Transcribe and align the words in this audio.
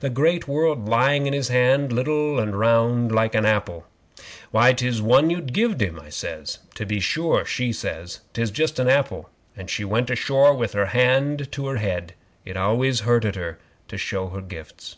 The 0.00 0.08
great 0.08 0.48
world 0.48 0.88
lying 0.88 1.26
in 1.26 1.34
his 1.34 1.48
hand, 1.48 1.92
liddle 1.92 2.40
and 2.40 2.58
round 2.58 3.12
like 3.12 3.34
a 3.34 3.46
apple." 3.46 3.86
'"Why, 4.50 4.72
'tis 4.72 5.02
one 5.02 5.28
you 5.28 5.42
gived 5.42 5.82
him," 5.82 6.00
I 6.00 6.08
says. 6.08 6.60
'"To 6.76 6.86
be 6.86 6.98
sure," 6.98 7.44
she 7.44 7.74
says. 7.74 8.20
"'Tis 8.32 8.50
just 8.50 8.78
a 8.78 8.90
apple," 8.90 9.28
and 9.54 9.68
she 9.68 9.84
went 9.84 10.08
ashore 10.08 10.54
with 10.54 10.72
her 10.72 10.86
hand 10.86 11.52
to 11.52 11.66
her 11.66 11.76
head. 11.76 12.14
It 12.46 12.56
always 12.56 13.00
hurted 13.00 13.36
her 13.36 13.58
to 13.88 13.98
show 13.98 14.28
her 14.28 14.40
gifts. 14.40 14.96